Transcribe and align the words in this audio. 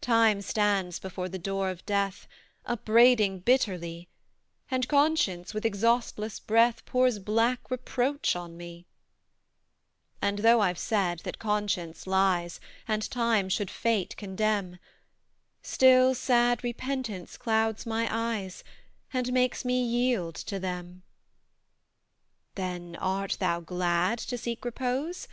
"Time 0.00 0.40
stands 0.40 1.00
before 1.00 1.28
the 1.28 1.40
door 1.40 1.68
of 1.68 1.84
Death, 1.84 2.28
Upbraiding 2.64 3.40
bitterly 3.40 4.08
And 4.70 4.86
Conscience, 4.86 5.52
with 5.52 5.64
exhaustless 5.66 6.38
breath, 6.38 6.84
Pours 6.84 7.18
black 7.18 7.68
reproach 7.68 8.36
on 8.36 8.56
me: 8.56 8.86
"And 10.20 10.38
though 10.38 10.60
I've 10.60 10.78
said 10.78 11.18
that 11.24 11.40
Conscience 11.40 12.06
lies 12.06 12.60
And 12.86 13.10
Time 13.10 13.48
should 13.48 13.72
Fate 13.72 14.16
condemn; 14.16 14.78
Still, 15.62 16.14
sad 16.14 16.62
Repentance 16.62 17.36
clouds 17.36 17.84
my 17.84 18.06
eyes, 18.08 18.62
And 19.12 19.32
makes 19.32 19.64
me 19.64 19.82
yield 19.82 20.36
to 20.36 20.60
them! 20.60 21.02
"Then 22.54 22.94
art 23.00 23.38
thou 23.40 23.58
glad 23.58 24.20
to 24.20 24.38
seek 24.38 24.64
repose? 24.64 25.26